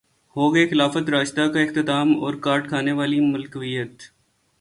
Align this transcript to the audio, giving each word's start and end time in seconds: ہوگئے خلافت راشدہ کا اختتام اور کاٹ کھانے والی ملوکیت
ہوگئے 0.35 0.67
خلافت 0.67 1.09
راشدہ 1.09 1.45
کا 1.53 1.59
اختتام 1.59 2.13
اور 2.23 2.33
کاٹ 2.41 2.69
کھانے 2.69 2.91
والی 2.91 3.19
ملوکیت 3.19 4.01